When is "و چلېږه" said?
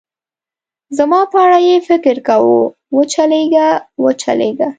2.95-3.67, 4.01-4.69